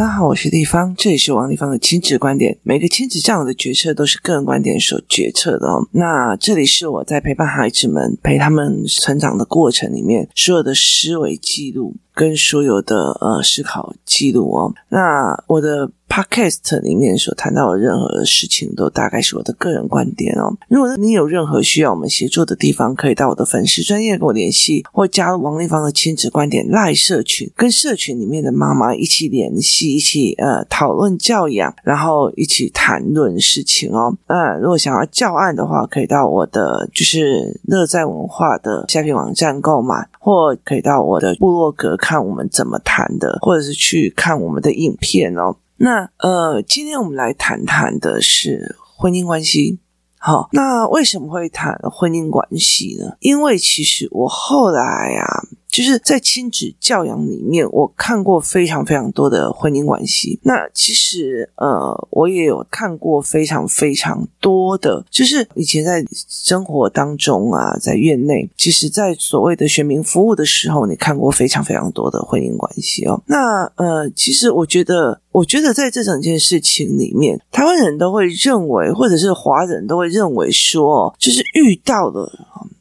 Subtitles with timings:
[0.00, 2.56] 大家好，我是丽芳，这里是王丽芳的亲子观点。
[2.62, 5.86] 每个亲子教育的决策都是个人观点所决策的哦。
[5.92, 14.74] 那这里是我在陪伴孩子们、陪他们成长的过程里面所有的思维记录跟所有的呃思考记录哦。
[14.90, 15.90] 那我的。
[16.10, 20.52] Podcast 里面所谈到的任何的事情，都大概是我的个人观点哦。
[20.66, 34.12] 如果你有任何需要我们协助的地方，可以到我的粉丝专业跟我联系，或加入王丽芳的亲子观点赖社群，跟社群里面的妈妈一起联系，一起呃讨论教养，然后一起谈论事情哦。
[34.26, 45.54] 那如果想要教案的话，可以到我的就是乐在文化的下篇网站购买，或可以到我的部落格看看我们怎么谈的，或者是去看我们的影片哦。
[45.76, 49.78] 那呃，今天我们来谈谈的是婚姻关系。
[50.18, 53.16] 好，那为什么会谈婚姻关系呢？
[53.20, 55.44] 因为其实我后来啊。
[55.70, 60.38] 就是在亲子教养里面，我看过非常非常多的婚姻关系。
[60.42, 73.22] 那其实呃，我也有看过非常非常多的，就是以前在生活当中啊，在院内，其实，在所谓的选民服务的时候，你看过非常非常多的婚姻关系哦。
[73.26, 82.32] 那呃，其实我觉得，我觉得在这整件事情里面，台湾人都会认为，或者是华人都会认为说，就是遇到了，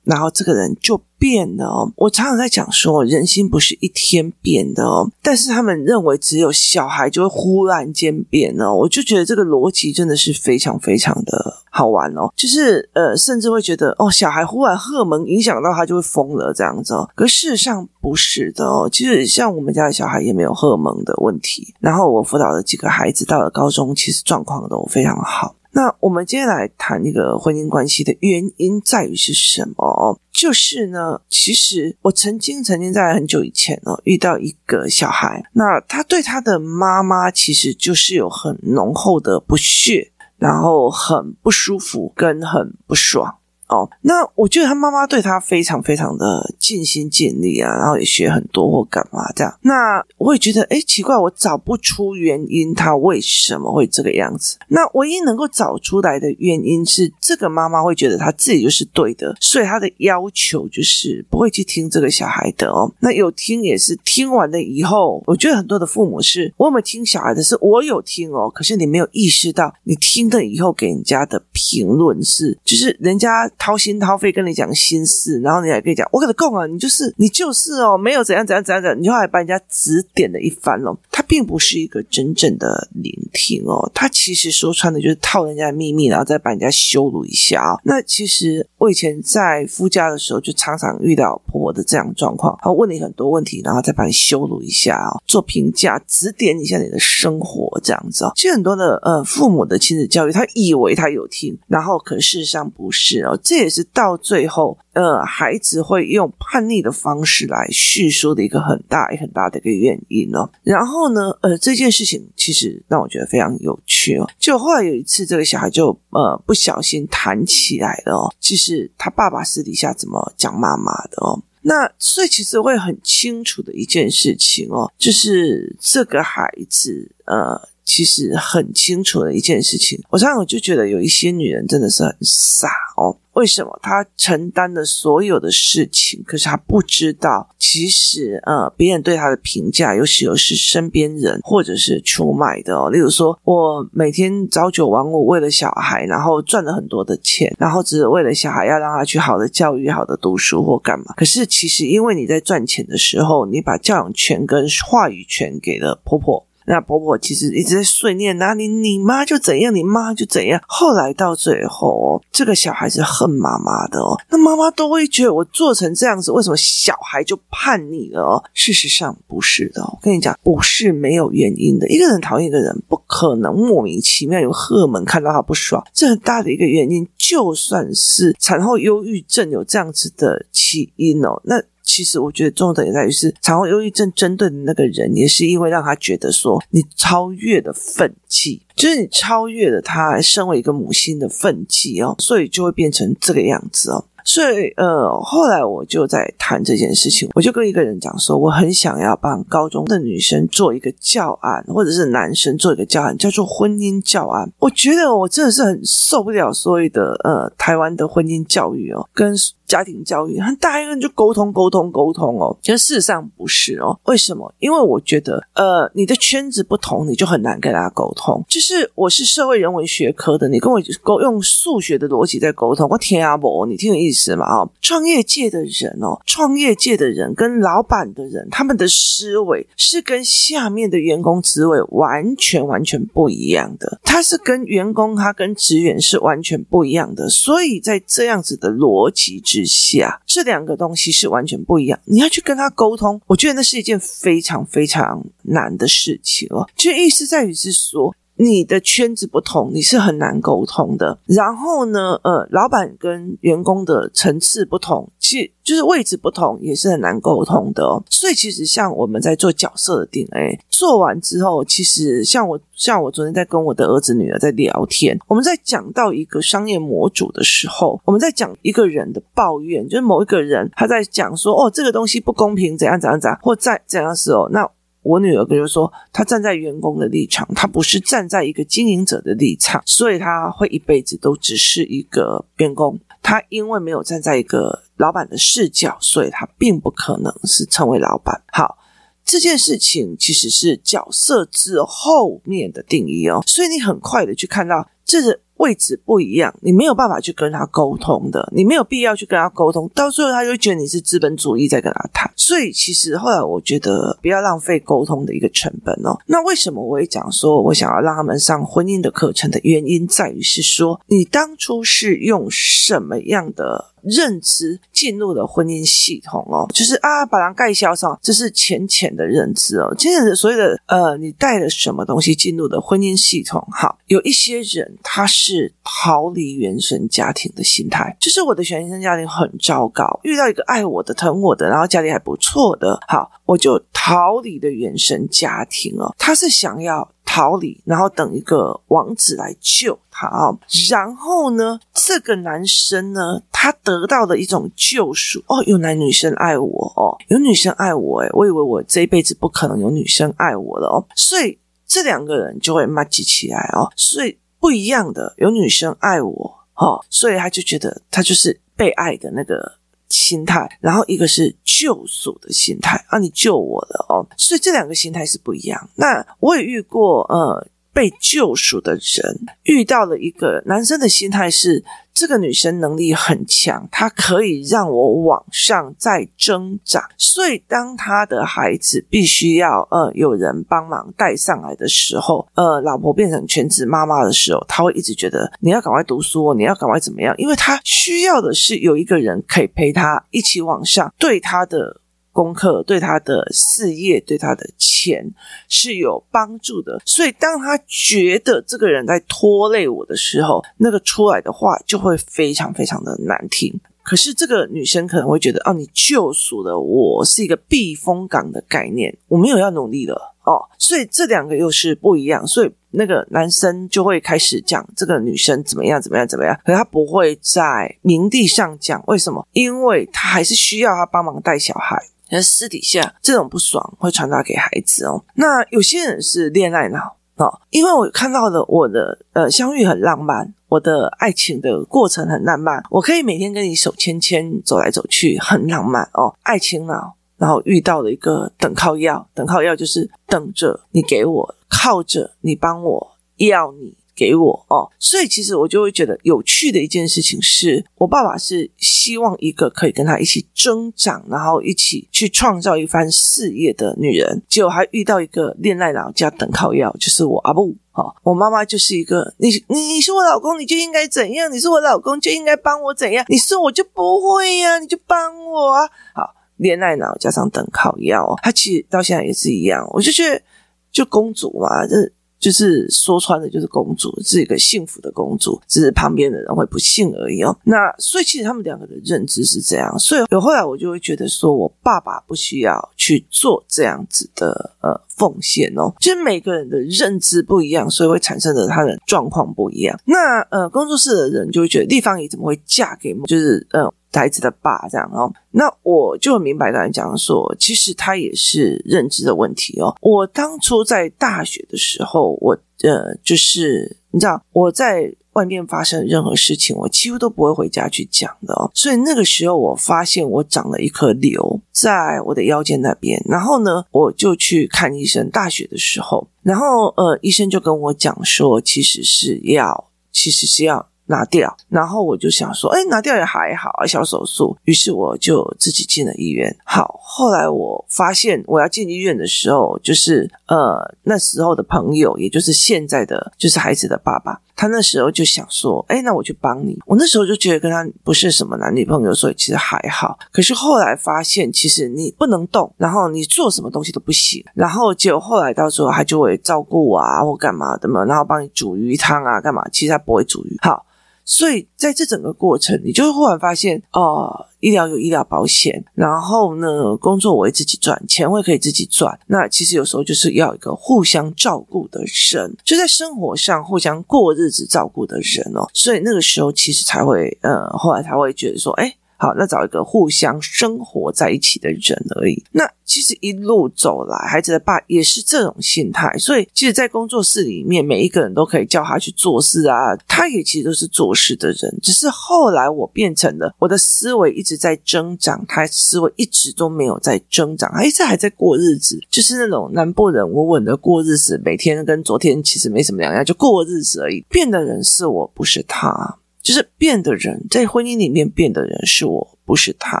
[0.04, 1.00] 然后这个人就。
[1.16, 5.10] 变了哦，我常常在讲说，人心不是一天变的哦。
[5.22, 12.30] 但是他们认为只有小孩就会忽然间变哦，我就觉得这个逻辑真的是非常非常的好玩哦。
[12.36, 17.08] 就是呃，甚至会觉得哦，小孩忽然荷尔蒙影响到他就会疯了这样子哦。
[17.14, 18.86] 可事实上不是的哦。
[18.92, 21.72] 其实像我们家的小孩也没有荷尔蒙的问题。
[21.80, 25.56] 然后我辅导的几个孩子到了高中，其实状况都非常好。
[25.74, 30.20] 那我们接下来谈一个婚姻关系的原因在于是什么？
[30.32, 43.38] 就是呢，其实我曾经曾经在很久以前哦，遇到一个小孩，那他对他的妈妈其实就是有很浓厚的不屑，然后很不舒服跟很不爽。
[43.68, 49.58] 哦，那我觉得他妈妈对他非常非常的尽心尽力啊，然后也学很多或干嘛这样。
[49.62, 54.58] 那我也觉得，哎，奇怪，我找不出原因，他为什么会这个样子？
[54.68, 62.92] 那唯一能够找出来的原因是，这个妈妈会觉得他自己就是对的，所以他的要求就是不会去听这个小孩的哦。
[63.00, 73.50] 那有听也是听完了以后，我觉得很多的父母是，我有没有听小孩的是我有听哦，可是你没有意识到，你听了以后给人家的评论是，就是人家。
[73.58, 80.96] 掏心掏肺跟你讲心事，然后你还可以讲，我跟你讲啊，你就是你就是哦，没有怎样怎样怎样怎，你就还把人家指点了一番哦。
[81.10, 87.80] 他并不是一个真正的聆听哦，他其实说穿的就是套人家的秘密，然后再把人家羞辱一下啊、哦。
[87.84, 98.32] 那其实我以前在夫家的时候，就常常遇到婆婆的这样状况，他问你很多问题，然后再把你羞辱一下哦，做评价，指点一下你的生活这样子哦。
[98.36, 103.38] 其实很多的呃父母的亲子教育，他以为他有听，然后可事实上不是哦。
[103.44, 110.50] 这也是到最后，呃，孩子会用叛逆的方式来叙述的一个很大很大的一个原因哦。
[110.62, 114.26] 然后呢，呃，这件事情其实让我觉得非常有趣哦。
[114.38, 121.38] 就后来有一次，这个小孩就呃不小心弹起来了哦，其实他爸爸私底下怎么讲妈妈的哦。
[121.60, 127.60] 那所以其实会很清楚的一件事情哦，就是这个孩子呃。
[127.84, 133.16] 其实很清楚的一件事情，我常常我就觉得有一些女人真的是很傻哦。
[133.34, 142.88] 为什么她承担了所有的事情，可是她不知道，其实呃，别人对她的评价，有时候是身边人或者是出卖的哦。
[142.90, 151.06] 例如说，我每天朝九晚五，为了小孩，然后赚了很多的钱，然后只是为了小孩要让他去好的教育、好的读书或干嘛。
[151.16, 156.46] 可是其实因为你在赚钱的时候，你把教养权跟话语权给了婆婆。
[156.66, 160.60] 那婆婆其实一直在碎念，哪里你妈就怎样，你妈就怎样。
[160.66, 164.18] 后来到最后哦，这个小孩是恨妈妈的哦。
[164.30, 168.44] 那妈妈都会觉得我做成这样子，为什么小孩就叛逆了哦？
[168.54, 171.88] 事实上不是的，我跟你讲，不是没有原因的。
[171.88, 177.06] 一个人讨厌一个人，不可能莫名其妙有荷尔蒙看到他不爽，这很大的一个原因。
[177.16, 181.62] 就算是产后忧郁症有这样子的起因哦，那。
[181.86, 194.02] 其实我觉得重点也在于是产后忧郁症针对的那个人，也是因为让他觉得说你超越了愤气，就是你超越了他身为一个母亲的愤气哦，所以就会变成这个样子哦。
[194.24, 204.50] 所以呃，后来我就在谈这件事情，我就跟一个人讲说，我很想要帮高中的女生做一个教案，或者是男生做一个教案，叫做婚姻教案。
[204.58, 209.34] 我觉得我真的是很受不了所谓的呃台湾的婚姻教育哦，跟。
[209.66, 213.98] 家庭教育，很大一个人就沟通沟通沟通哦，其实事实上不是哦。
[214.04, 214.54] 为什么？
[214.58, 218.44] 因为我觉得，呃，你的圈子不同，你就很难跟大家沟通。
[218.46, 224.46] 就是我是社会人文学科的，你跟我沟用数学的逻辑在沟通，我天啊不，你听我意思吗？
[224.46, 234.00] 哦，创业界的人哦，创业界的人跟老板的人，他们的思维是跟下面的员工思维完全完全不一样的。
[234.04, 237.28] 他是跟员工，他跟职员是完全不一样的。
[237.28, 241.98] 所以在这样子的逻辑之下，这两个东西是完全不一样。
[242.04, 246.68] 你要去跟他沟通，我觉得那是一件非常非常难的事情哦。
[246.76, 251.18] 就意思在于是说，你的圈子不同，你是很难沟通的。
[251.26, 258.02] 然后呢，呃，老板跟员工的层次不同，其实就是位置不同，也是很难沟通的哦。
[258.10, 274.68] 所以，其实像我们在做角色的定位，做完之后，其实像我，像我昨天在跟我的儿子女儿在聊天，我们在讲到一个商业模组的时候，我们在讲一个人的抱怨，就是某一个人他在讲说，哦，这个东西不公平，怎样怎样怎样，或在怎样时候，那。
[275.04, 282.98] 我女儿就说，她站在员工的立场，她不是站在一个经营者的立场，所以她会一辈子都只是一个员工。
[283.22, 288.42] 她因为没有站在一个老板的视角，所以她并不可能是成为老板。
[288.50, 288.78] 好，
[289.24, 295.38] 这件事情其实是角色之后面的定义哦，所以你很快的去看到这个。
[295.56, 302.30] 位置不一样，你没有办法去跟他沟通的，你没有必要去跟他沟通，到最后他就觉得你是资本主义在跟他谈。
[302.36, 306.18] 所以其实后来我觉得不要浪费沟通的一个成本哦。
[306.26, 319.94] 那为什么我会讲说我想要让他们上婚姻的课程的原因，在于是说你当初是用什么样的认知进入了婚姻系统哦，就是啊，把人盖销上，这是浅浅的认知哦。
[319.96, 323.66] 其实所有的呃，你带了什么东西进入的婚姻系统？
[323.72, 336.14] 好，有一些人他是逃离原生家庭的心态，就是我的原生家庭很糟糕，遇到一个爱我的、疼我的，然后家里还不错的，好，我就逃离的原生家庭哦。
[336.18, 337.08] 他是想要。
[337.24, 340.56] 逃离，然后等一个王子来救他啊。
[340.90, 359.72] 然后呢，这个男生呢，他得到了一种救赎哦，有男女生爱我哦，有女生爱我诶，我以为我这一辈子不可能有女生爱我了哦，所以这两个人就会麻吉起来哦，所以不一样的，有女生爱我哦，所以他就觉得他就是被爱的那个。
[360.08, 365.90] 心态，然后一个是救赎的心态啊，你救我了哦，所以这两个心态是不一样。
[365.96, 367.66] 那我也遇过，呃。
[367.94, 371.82] 被救赎的人遇到了一个男生的心态是，
[372.12, 377.08] 这个女生能力很强，她可以让我往上再挣扎。
[377.16, 387.34] 所以当他的孩子必须要呃有人帮忙带上来的时候，呃，老婆变成全职妈妈的时候，他会一直觉得你要赶快读书，你要赶快怎么样？
[387.38, 392.00] 因为他需要的是有一个人可以陪他一起往上，对他的。
[392.34, 395.24] 功课对他的事业、对他的钱
[395.68, 403.72] 是有帮助的，所以当他觉得这个人在拖累我的时候，那个出来的话就会非常非常的难听。
[404.02, 410.60] 可是这个女生可能会觉得，哦，你救赎了我，是一个避风港的概念，我没有要努力了哦。
[410.76, 419.46] 所以这两个又是不一样，所以那个男生就会开始讲这个女生怎么样怎么样怎么样，可是他不会在明地上讲，为什么？
[419.52, 421.98] 因为他还是需要他帮忙带小孩。
[422.34, 425.24] 那私底下这种不爽会传达给孩子哦。
[425.36, 436.34] 那有些人是恋爱脑哦，因为我看到了我的呃相遇很浪漫，我的爱情的过程很浪漫，我可以每天跟你手牵牵走来走去，很浪漫哦。
[436.42, 443.96] 爱情脑，然后遇到了一个等靠要，等靠要就是等着你给我，靠着你帮我，要你。
[444.14, 457.74] 给我哦，所以其实我就会觉得有趣的一件事情是，我爸爸是希望一个可以跟他一起增长，然后一起去创造一番事业的女人，结果还遇到一个恋爱脑加等靠要，就是我阿布。
[457.90, 461.52] 好，我妈妈就是一个你你你是我老公，你就应该怎样？
[461.52, 463.24] 你是我老公就应该帮我怎样？
[463.28, 465.88] 你是我就不会呀，你就帮我啊！
[466.12, 470.42] 好，恋爱脑加上等靠要，他其实到现在也是一样，我就觉得
[470.90, 472.12] 就公主嘛，这。
[472.44, 477.56] 就是说穿了，就是公主是一个幸福的公主，只是旁边的人会不幸而已哦。
[477.64, 485.92] 那所以其实他们两个的认知是这样，所以有后来我就会觉得说，我爸爸不需要去做这样子的呃奉献哦。
[486.00, 489.98] 其实每个人的认知不一样，所以会产生的他的状况不一样。
[490.04, 493.92] 那呃，工作室的人就会觉得丽芳姨怎么会嫁给就是呃。
[494.16, 499.92] 孩子的爸这样哦，那我就明白跟你讲说，其实他也是认知的问题哦。
[500.00, 508.70] 我当初在大学的时候，我呃，就是你知道，我在外面发生任何事情，我几乎都不会回家去讲的哦。
[508.74, 515.30] 所以那个时候，我发现我长了一颗瘤在我的腰间那边，然后呢，我就去看医生。
[515.30, 520.88] 大学的时候，然后呃，医生就跟我讲说，其实是要，其实是要。
[521.06, 524.56] 拿掉，然后我就想说，哎，拿掉也还好啊，小手术。
[524.64, 526.56] 于是我就自己进了医院。
[526.64, 536.78] 好，后来我发现我要进医院的时候，就是呃那时候的朋友，也就是现在的就是孩子的爸爸，他那时候就想说，哎，那我去帮你。
[536.86, 540.18] 我那时候就觉得跟他不是什么男女朋友，所以其实还好。
[540.32, 544.44] 可是后来发现，其实你不能动，然后你做什么东西都不行。
[544.54, 549.62] 然后结果后来到时候他就会照顾我啊，或干嘛的嘛，然后帮你煮鱼汤啊，干嘛？
[549.70, 550.56] 其实他不会煮鱼。
[550.62, 550.86] 好。
[551.24, 559.18] 所以在这整个过程，你就会忽然发现，哦、呃，医疗有医疗保险，然后呢，工作我会自己赚，钱我也可以自己赚。
[559.26, 562.00] 那其实有时候就是要一个互相照顾的
[562.32, 565.66] 人，就在生活上互相过日子照顾的人哦。
[565.72, 568.94] 所以那个时候其实才会，呃，后来才会觉得说，哎。
[569.24, 572.44] 好，那找一个互相生活在一起的人而已。
[572.52, 579.96] 那其实一路走来，孩子的爸也是这种心态，所以其实，在工作室里面，每一个人都可以叫他去做事啊。
[580.06, 594.22] 他也其实都是做事的人，只是后来我变成了我的思维一直在增长，他思维一直都没有在增长，他一直还在过日子，就是那种南部人稳稳的过日子，每天跟昨天其实没什么两样，就过日子而已。
[594.28, 596.18] 变的人是我，不是他。
[596.44, 599.32] 就是变的人，在婚姻里面变的人是我。
[599.46, 600.00] 不是他，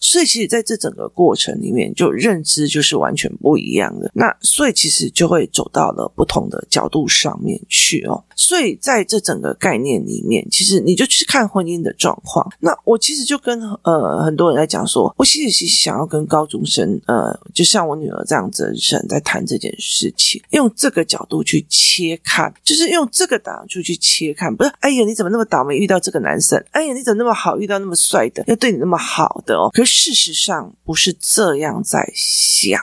[0.00, 4.10] 所以其实在这整个过程里面，就认知就是完全不一样的。
[4.14, 8.24] 那所以其实就会走到了不同的角度上面去哦。
[8.38, 12.48] 所以在这整个概念里面，其实你就去看婚姻的状况。
[12.60, 26.64] 那我其实就跟呃很多人在讲说，我其实是想要跟高中生呃，就像我女儿这样子的人在谈这件事情，用这个角度去切看，就是用这个档去去切看，不是哎呀你怎么那么倒霉遇到这个男生？
[26.70, 29.42] 哎呀你怎么那么好遇到那么帅的，要对你那么好？
[29.44, 32.80] 的哦，可事实上不是这样在想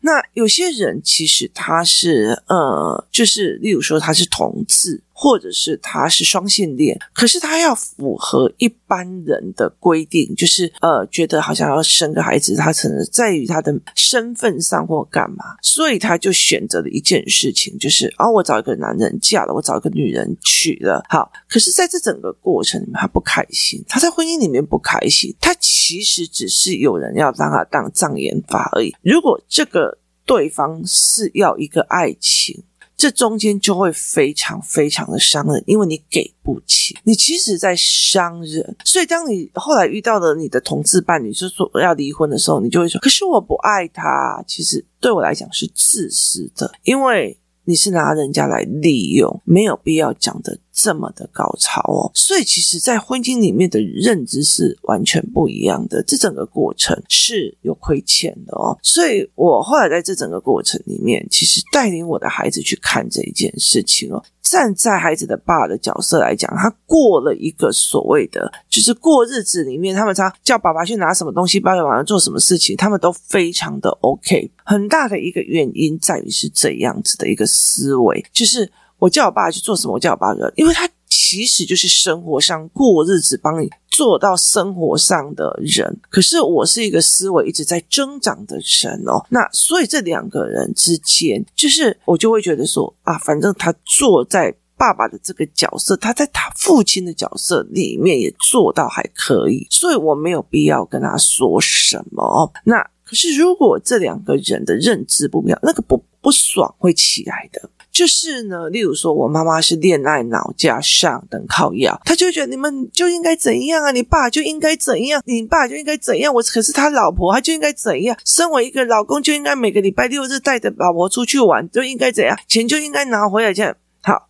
[0.00, 5.00] 那有些人其实他是呃，就是例如说他是同志。
[5.22, 21.00] 或者是他是双性恋，可是他要符合一般人的规定，就是呃，觉得好像要生个孩子，他可能在于他的身份上或干嘛，所以他就选择了一件事情，就是哦，我找一个男人嫁了，我找一个女人娶了。
[21.08, 28.92] 好，可是在这整个过程里面，他不开心，他在婚姻里面不开心，他其实只是有人要让他当障眼法而已。
[29.02, 32.64] 如果这个对方是要一个爱情。
[33.02, 38.76] 这中间就会非常非常的伤人，因为你给不起，你其实在伤人。
[38.84, 50.56] 所以当你后来遇到了你的同志伴侣，就说要离婚的时候，你就会说：“可是我不爱他。”其实对我来讲是自私的，因为你是拿人家来利用，没有必要讲的。
[50.72, 56.02] 这么的高潮哦，所以其实，在婚姻里面的认知是完全不一样的。
[56.02, 64.22] 这整个过程是有亏欠的哦，所以我后来在这整个过程里面，其实带领我的孩子去看这一件事情哦。
[64.40, 74.50] 站在孩子的爸的角色来讲，他过了一个所谓的就是过日子里面，他们常叫爸爸去拿什么东西，爸爸晚上做什么事情，他们都非常的 OK。
[74.64, 78.70] 很大的一个原因在于是这样子的一个思维，就是。
[79.02, 79.94] 我叫我爸去做什么？
[79.94, 86.00] 我叫我爸做，因为他其实就是生活上过日子，帮你做到生活上的人。
[86.08, 102.52] 可是我是一个思维一直在增长的人哦，那所以这两个人之间，就是我就会觉得说啊，反正他坐在爸爸的这个角色，他在他父亲的角色里面也做到还可以，所以我没有必要跟他说什么。
[102.62, 107.68] 那可是如果这两个人的认知不一样，那个不不爽会起来的。
[107.92, 116.32] 就是呢，例如说，我妈妈是恋爱脑加上等靠要，她就觉得你们就应该怎样啊，你爸就应该怎样，你爸就应该怎样。
[116.32, 118.16] 我可是他老婆，他就应该怎样。
[118.24, 123.76] 身为一个老公，就应该每个礼拜六日带着老婆出去玩，就应该怎样，钱就应该拿回来这样。
[124.00, 124.26] 好，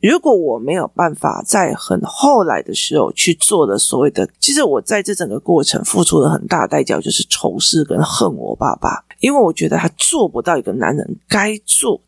[0.00, 12.00] 如果我没有办法在很后来的时候去做的所谓的，其实我在这整个过程付出了很大代价，就是仇视跟恨我爸爸，因为我觉得他做不到一个男人该做。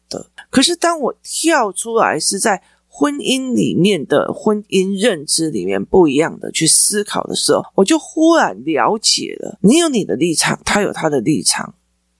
[0.54, 11.74] 可是，当我跳出来是在婚姻里面的婚姻认知里面不一样的去思考的时候，我就忽然了解了：你有你的立场，他有他的立场，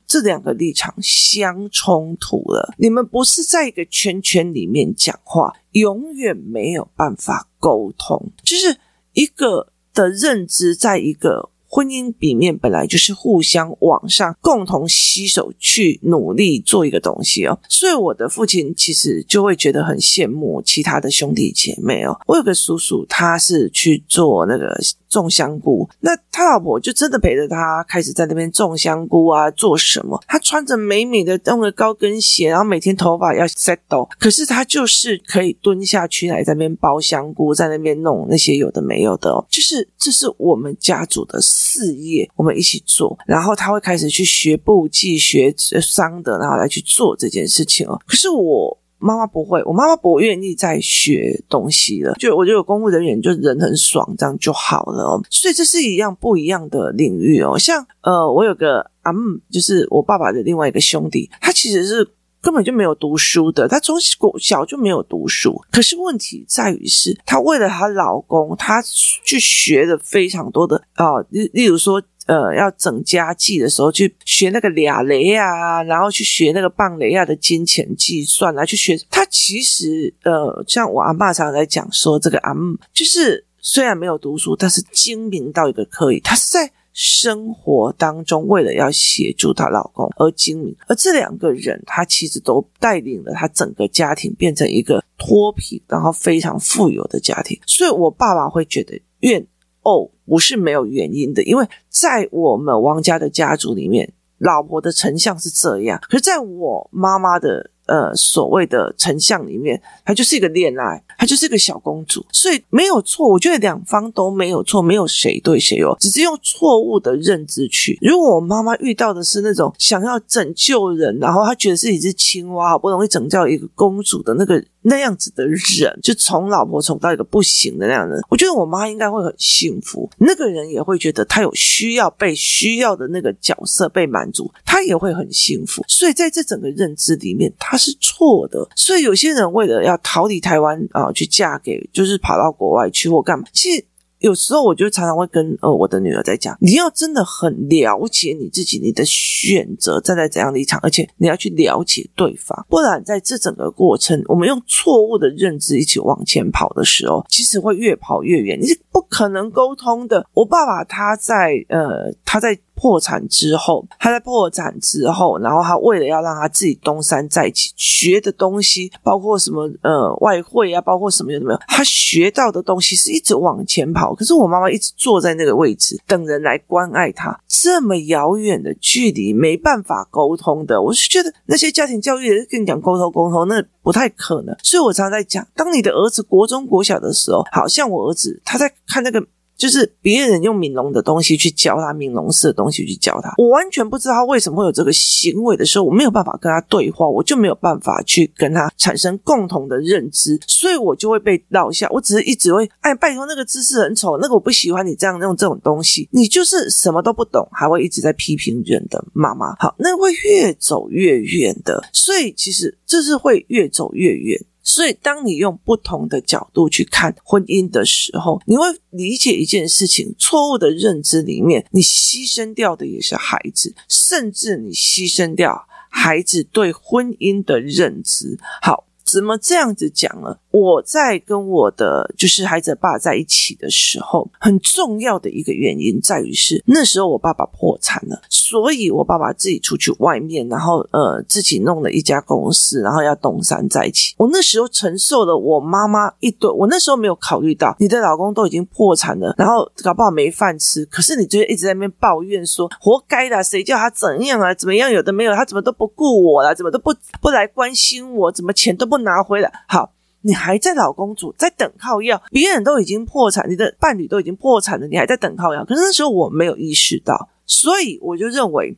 [0.05, 2.75] 这两个立场相冲突了。
[2.77, 8.33] 你们不是在一个圈圈里面讲话，永远没有办法沟通。
[8.43, 8.77] 就是
[9.13, 11.51] 一个的认知，在一个。
[11.75, 17.59] 婚姻里面本来就是互相往上，共同携手去努力做一个东西哦。
[17.69, 22.17] 所以我的父亲其实就会觉得很羡慕其他的兄弟姐妹哦。
[22.29, 24.79] 我有个叔叔，他是去做那个。
[25.15, 30.21] 种香菇，那他老婆就真的陪着他，开始在那边种香菇啊，做什么？
[30.27, 43.19] 他穿着美美的那个高跟鞋，然后每天头发要 settle，可是他就是可以蹲下去来在那边剥香菇，在那边弄那些有的没有的哦，就是这是我们家族的事业，我们一起做。
[43.27, 48.01] 然后他会开始去学簿记、学商的，然后来去做这件事情哦。
[48.07, 48.79] 可是我。
[48.97, 52.15] 妈妈不会，我妈妈不愿意再学东西了。
[52.15, 55.23] 就我觉得有公务人员就人很爽，这样就好了哦。
[55.29, 57.59] 所以这是一样不一样的领域哦。
[57.59, 62.09] 像呃，我有个阿姆，就是我爸爸的另外一个兄弟，他其实是
[62.45, 63.97] 根本就没有读书的，她从
[64.39, 65.61] 小就没有读书。
[65.73, 68.81] 可是问题在于是，她为了她老公，她
[69.25, 72.03] 去学了非常多的啊，例例如说。
[72.27, 78.99] 呃，要整家计的时候，去学那个俩雷啊，然后去学那个棒雷亚的金钱计算来去学。
[79.11, 86.21] 他其实呃，像我阿爸常常在讲说，这个阿姆就是虽然没有读书，但是精明到一个可以。
[86.21, 97.61] 他是在生活当中为了要协助她老公而精明，而这两个人，他其实都带领了他整个家庭变成一个脱贫，然后非常富有的家庭。
[97.67, 99.47] 所以我爸爸会觉得怨。
[99.87, 113.29] 哦，不是没有原因的，因为在我们王家的家族里面，老婆的成像是这样，可是在我妈妈的呃所谓的成像里面，她就是一个恋爱，她就是一个小公主，所以没有错。
[113.29, 117.99] 我觉得两方都没有错，没有谁对谁错，只是用错误的认知去。
[118.01, 124.63] 如果我妈妈遇到的是那种想要拯救人，然后她觉得自己是青蛙，好不容易拯救一个公主的那个。
[124.87, 130.07] 那样子的人，就宠老婆宠到一个不行的那样的人，我觉得我妈应该会很幸福。
[130.19, 135.83] 那个人也会觉得他有需要被需要的那个角色被满足，他也会很幸福。
[135.89, 138.69] 所以在这整个认知里面，他他是错的。
[138.77, 143.85] 所以有些人为了要逃离台湾啊，去嫁给，就是跑到国外去或干嘛，其实。
[144.21, 160.27] 有时候我就常常会跟呃我的女儿在讲，你要真的很了解你自己，你的选择站在怎样的立场，而且你要去了解对方，不然在这整个过程，我们用错误的认知一起往前跑的时候，其实会越跑越远，你是不可能沟通的。
[160.33, 162.59] 我爸爸他在呃他在。
[162.75, 174.15] 破产之后，他在破产之后，然后他为了要让他自己东山再起，学的东西包括什么呃外汇啊，包括什么有什么，他学到的东西是一直往前跑。
[174.15, 180.81] 可是我妈妈一直坐在那个位置，等人来关爱他，这么遥远的距离，没办法沟通的。
[180.81, 184.55] 我是觉得那些家庭教育的跟你讲沟通沟通，那不太可能。
[184.63, 189.25] 所以我常常在讲，当你的儿子国中国小的时候，好像我儿子他在看那个。
[189.57, 201.89] 就是别人用闽农的东西去教他闽农式的东西去教他，我完全不知道他为什么会有这个行为的时候，我没有办法跟他对话，我就没有办法去跟他产生共同的认知，所以我就会被落下。
[201.91, 209.55] 我只是一直会，哎，拜托那个姿势很丑，那个我不喜欢你这样用这种东西，你就是什么都不懂，还会一直在批评人的妈妈。
[209.59, 214.41] 好，那会越走越远的，所以其实这是会越走越远。
[214.65, 228.39] 所以，当你用不同的角度去看婚姻的时候，你会理解一件事情：错误的认知里面，你牺牲掉的也是孩子，甚至你牺牲掉孩子对婚姻的认知。
[228.63, 228.87] 好。
[229.15, 230.37] 怎么这样子讲呢？
[230.51, 244.17] 我在跟我的就是孩子爸在一起的时候，很重要的一个原因在于是那时候我爸爸破产了，所以我爸爸自己出去外面，然后呃自己弄了一家公司，然后要东山再起。
[244.19, 259.04] 我那时候承受了我妈妈一堆，我那时候没有考虑到你的老公都已经破产了，然后搞不好没饭吃，可是你就一直在那边抱怨说活该的，谁叫他怎样啊，怎么样，有的没有，他怎么都不顾我了，怎么都不不来关心我，怎么钱都不。
[259.05, 265.65] 拿回来，好，你还在老公主在等靠要，别人都已经破产，你的伴侣都已经破产了，你还在等靠要。
[265.65, 268.77] 可是那时候我没有意识到，所以我就认为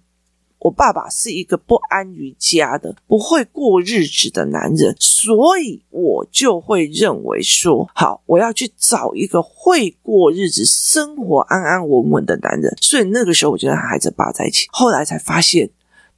[0.58, 12.76] 我爸爸是一个不安于家的、不会过日子的男人，所以我就会认为说，好，我要去找一个会过日子、生活安安稳稳的男人。
[12.80, 15.70] 所以那个时候我就跟孩子爸在一起，后来才发现。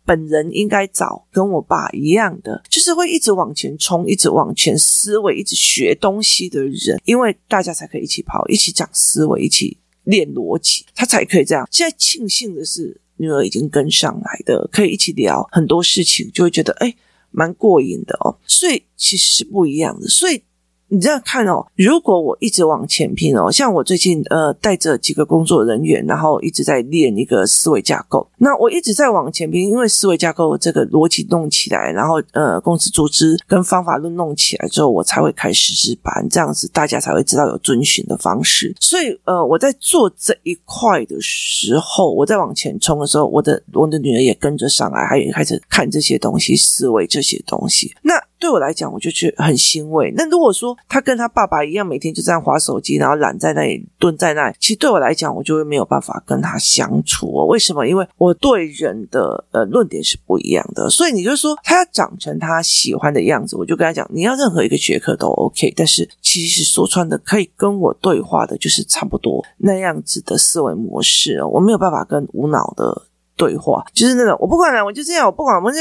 [0.08, 11.68] 本人应该找跟我爸一样的，就是会一直往前冲，一直往前思维，一直学东西的人，因为大家才可以一起跑，一起讲思维，一起练逻辑，他才可以这样。
[11.70, 16.96] 现在庆幸的是，女儿已经跟上来的，可以一起聊很多事情，就会觉得诶
[17.30, 18.34] 蛮过瘾的哦。
[18.46, 20.08] 所以其实是不一样的。
[20.08, 20.42] 所以
[20.88, 38.74] 你这样看哦，如果我一直往前拼哦，像我最近呃带着几个工作人员，然后一直在练一个思维架构，那我一直在往前拼，因为思维架构这个逻辑弄起来，然后呃公司组织跟方法论弄起来之后，我才会开实质班，这样子大家才会知道有遵循的方式。
[38.80, 47.92] 所以呃我在做这一块的时候，我在往前冲的时候，我的我的女儿也跟着上来，她也开始看这些东西，思维这些东西。
[48.02, 50.12] 那对我来讲，我就觉得很欣慰。
[50.16, 57.44] 那如果说他跟他爸爸一样，每天就这样滑手机，然后懒在那里蹲在那里，其实对我来讲，我就会没有办法跟他相处哦。
[57.46, 57.86] 为什么？
[57.86, 60.88] 因为我对人的呃论点是不一样的。
[60.88, 65.72] 所以你就说他要长成他喜欢的样子，我就跟他讲，你要任何一个学科都 OK。
[65.76, 71.48] 但是其实说穿的，可以跟我对话的，就是差不多那样子的思维模式哦。
[71.48, 73.02] 我没有办法跟无脑的
[73.36, 75.78] 对话，就是那种我不管了，我就这样，我不管，我就。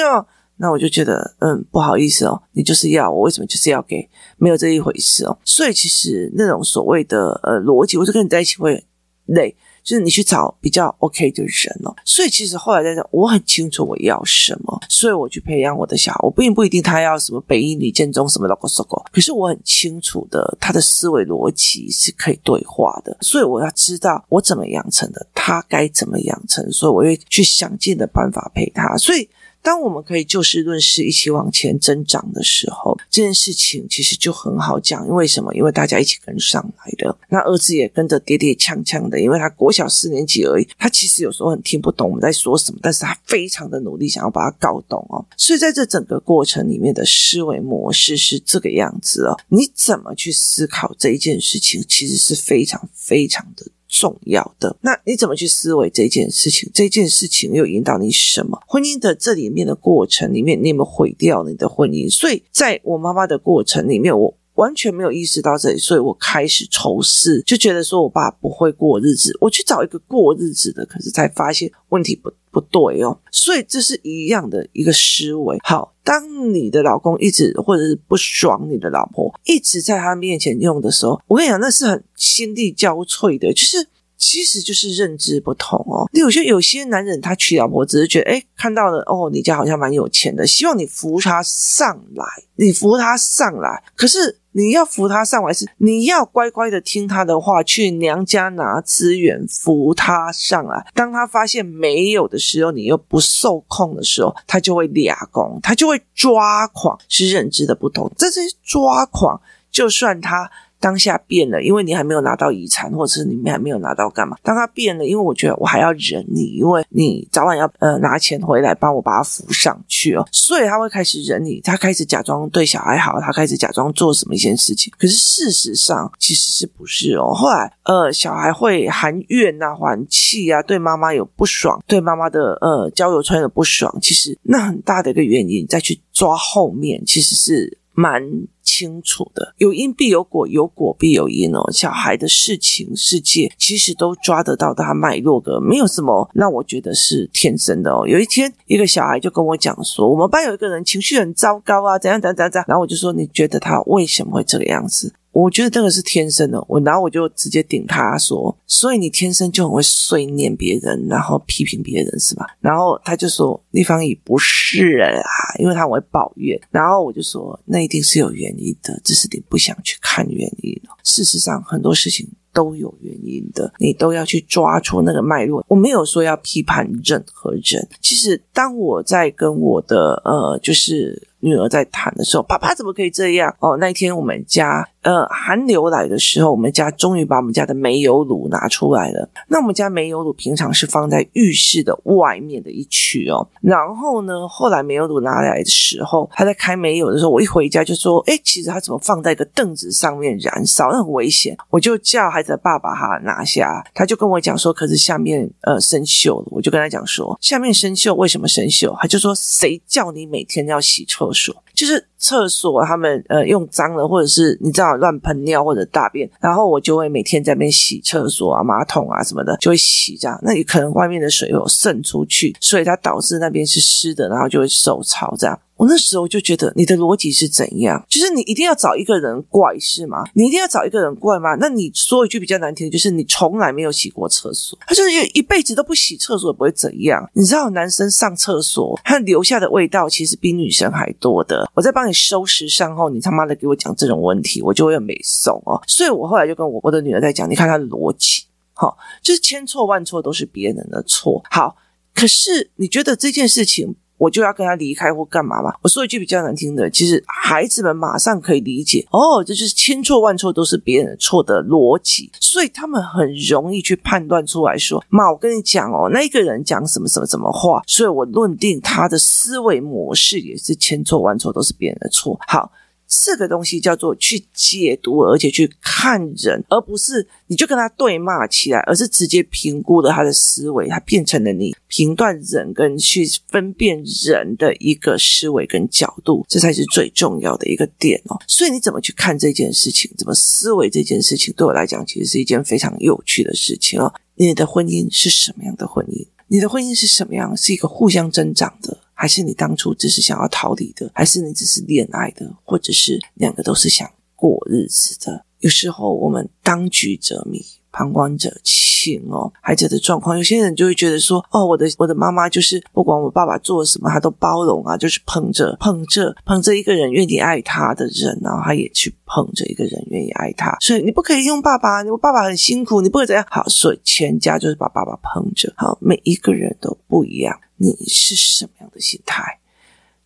[0.59, 4.09] 那我就觉得，嗯，不好意思哦，你就是要我为什么就是要给？
[4.37, 5.37] 没有这一回事哦。
[5.45, 8.83] 所以其实那种所谓的呃逻辑，我就跟你在一起会
[9.27, 11.95] 累，就是你去找比较 OK 的人哦。
[12.03, 16.19] 所以其实后来在讲，我很清楚我要什么，所以我去培养我的小孩。
[16.23, 23.15] 我并不一定他要什么北一女、建中什么 logo logo，可是我很清楚的，他的思维逻辑是可以对话的。
[23.21, 28.97] 所以我要知道我怎么养成的，他该怎么养成，所以我会去想尽的办法陪他。
[28.97, 29.29] 所以。
[29.67, 35.05] 当我们可以就事论事一起往前增长的时候，这件事情其实就很好讲。
[35.05, 35.53] 因为什么？
[35.53, 39.19] 因为大家一起跟上来的，那儿子也跟着跌跌呛呛的。
[39.19, 45.19] 因为他国小四年级而已，他其实有时候很听不懂我们在说什么，但是他非常的努力想要把它搞懂哦。
[45.35, 49.37] 所以在这整个过程里面的思维模式是这个样子哦。
[49.49, 53.65] 你怎么去思考这一件事情，其实是非常非常的。
[53.87, 56.69] 重要的，那你怎么去思维这件事情？
[56.73, 58.61] 这件事情又引导你什么？
[58.67, 62.11] 婚姻的这里面的过程里面，你有没有毁掉你的婚姻？
[62.11, 73.17] 所以，在我妈妈的过程里面，我完全没有意识到这里，所以我开始仇视，就觉得说我爸不会过日子，我去找一个过日子的，可是才发现问题不不对哦。
[73.31, 75.57] 所以这是一样的一个思维。
[75.63, 83.87] 好，当你的老公一直或者是不爽你的老婆，一直在他面前用的时候，我跟你讲，那是很心力交瘁的，就是。
[84.19, 86.09] 其实就是认知不同哦。
[86.11, 93.83] 有些有些男人他娶老婆只是觉得，诶，看到了哦，你家好像蛮有钱的，希望你扶他上来，你扶他上来。
[93.95, 100.83] 可是你要扶他上来是你要乖乖的听他的话，去娘家拿资源扶他上来。
[100.95, 106.97] 当他发现没有的时候，你又不受控的时候，他就会俩攻，他就会抓狂。
[107.07, 109.39] 是认知的不同，这些抓狂，
[109.69, 110.49] 就算他。
[110.79, 114.37] 当下变了，因为你还没有拿到遗产，或者是你们还没有拿到干嘛？
[114.43, 124.93] 当他变了，因为我觉得我还要忍你，因为你早晚要呃拿钱回来帮我把他扶上去哦，所以他会开始忍你，他开始假装对小孩好，他开始假装做什么一件事情。
[124.97, 127.33] 可是事实上其实是不是哦？
[127.33, 138.21] 后来呃小孩会含怨啊、还气啊，对妈妈有不爽，对妈妈的呃交友圈有不爽，其实那很大的一个原因再去抓后面，其实是蛮。
[138.67, 141.71] 清楚的，有因必有果，有果必有因哦。
[141.71, 148.05] 小孩的事情、世界，其实都抓得到他脉络的，没有什么让我觉得是天生的哦。
[148.05, 152.65] 有一天，一个小孩就跟我讲说，我们班有一个人情绪很糟糕啊，怎样怎样怎样。
[152.67, 155.13] 然后我就说，你觉得他为什么会这个样子？
[155.39, 162.47] 我觉得这个是天生的，我然后我就直接顶他说，所以你天生就很会碎念别人，然后批评别人是吧？
[162.59, 166.59] 然后他就说，丽芳已不是啊，因为他很会抱怨。
[166.71, 170.81] 然后我就说，那一定是有原因的，只是你不想去看原因。
[171.03, 175.63] 事实上，很多事情都有原因的，你都要去抓出那个脉络。
[175.67, 183.55] 我没有说要批判任何人，其实当我在跟我的呃，就是女儿在谈的时候，爸爸怎么可以这样？
[183.59, 184.89] 哦，那一天我们家。
[185.07, 189.29] 呃，寒流来的时候，我们家终于把我们家的煤油炉拿出来了。
[189.47, 193.47] 那我们家煤油炉平常是放在浴室的外面的一区哦。
[193.61, 200.89] 然后呢，后来煤油炉拿来的时候，他在开煤油的时候，我一回家就说：“诶，其实他怎么放在一个凳子上面燃烧？
[200.91, 211.55] 那很危险。”我就叫孩子的爸爸哈拿下，他就跟我讲说：“可是下面呃生锈了。”我就跟他讲说：“下面生锈，为什么生锈？”他就说：“谁叫你每天要洗厕所？
[211.73, 220.39] 就是厕所他们呃用脏了，或者是你知道。”乱喷尿或者大便，然后我就会每天在那边洗厕所啊、马桶啊什么的，就会洗这样。
[220.41, 225.59] 那你可能外面的水有渗出去，所以它导致那边是湿的，然后就会受潮这样。
[225.77, 228.03] 我那时候就觉得你的逻辑是怎样？
[228.09, 230.23] 就是你一定要找一个人怪是吗？
[230.33, 231.55] 你一定要找一个人怪吗？
[231.59, 237.29] 那你说一句比较难听的，就是你从来没有洗过厕所，他就是一辈子都不洗厕所也不会怎样。
[237.33, 241.69] 你知道男生上厕所他留下的味道其实比女生还多的。
[241.75, 245.79] 我在帮你收拾善后，你他妈的给我讲这种问题，我就会很美送哦。
[245.87, 251.43] 所以我后来就跟我我的女儿在讲，你看他的逻辑，好、就是千错万错都是别人的错。
[251.51, 251.75] 好，
[252.15, 253.95] 可是你觉得这件事情？
[254.17, 255.73] 我就要跟他离开或干嘛嘛？
[255.81, 272.39] 我说一句比较难听的，其实孩子们马上可以理解哦，这就是千错万错都是别人的错的逻辑，所以他们很容易去判断出来说：妈，我跟你讲哦，那个人讲什么什么什么话，所以我论定他的思维模式也是千错万错都是别人的错。
[272.47, 272.71] 好。
[273.07, 288.37] 这个东西叫做去解读，而且去看人，而不是你就跟他对骂起来，而是直接评估了他的思维，他变成了你评断人跟去分辨人的一个思维跟角度，这才是最重要的一个点哦。
[288.45, 294.13] 所以你怎么去看这件事情，怎么思维这件事情，对我来讲，其实是一件非常有趣的事情哦。
[294.35, 296.27] 你的婚姻是什么样的婚姻？
[296.49, 297.55] 你的婚姻是什么样？
[297.55, 298.97] 是一个互相增长的？
[299.17, 305.43] 还是你当初只是想要逃离的，还是你只是恋爱的，或者是两个都是想过日子的？
[305.59, 307.59] 有时候我们当局者迷，
[307.91, 309.51] 旁观者清哦。
[309.59, 320.77] 孩子的状况，有些人就会觉得说：“哦，我的我的妈妈就是不管我爸爸做什么，她都包容啊，就是捧着捧着捧着一个人愿意爱他的人，然后他也去捧着一个人愿意爱他。
[320.79, 323.43] 所以你不可以用爸爸，你爸爸很辛苦，你不会怎样。
[323.49, 325.73] 好，所以全家就是把爸爸捧着。
[325.75, 329.59] 好，每一个人都不一样。”你是什么样的心态？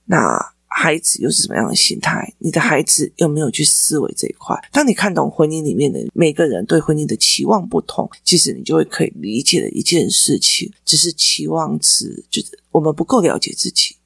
[0.06, 2.34] 那孩子又是什么样的心态？
[2.40, 4.58] 你的孩子有没有去思维这一块？
[4.72, 13.98] 当你看懂婚姻里面的每个人对婚姻的期望不同，其实你就会可以理解的一件事情，只是期望值，就是我们不够了解自己，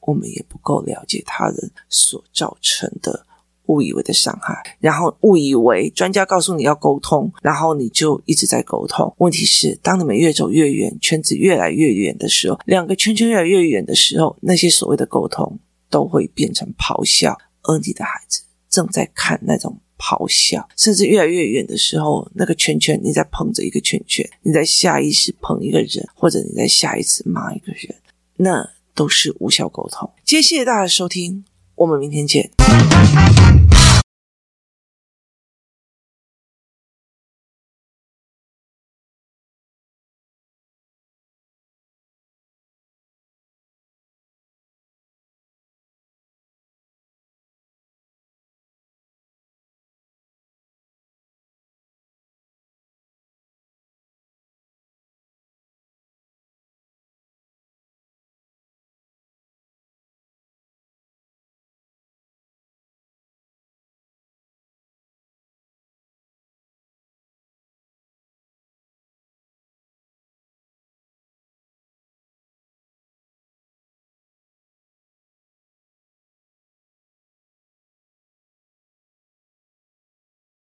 [0.00, 3.26] 我们也不够了解他人所造成的。
[3.66, 9.14] 误以为的伤害，然后误以为专家告诉你要沟通，然后你就一直在沟通。
[9.18, 20.68] 问题是，当你们越走越远，圈子越来越远的时候，两个圈圈越来越远的时候，那些所谓的沟通都会变成咆哮，而你的孩子正在看那种咆哮。
[20.76, 27.94] 甚至越来越远的时候，那个圈圈你在捧着一个圈圈，你在下意识捧一个人，或者你在下意识骂一个人，
[28.36, 30.10] 那都是无效沟通。
[30.24, 31.44] 谢谢大家收听，
[31.76, 32.50] 我们明天见。